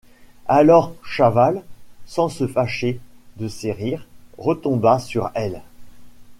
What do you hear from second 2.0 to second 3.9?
sans se fâcher de ces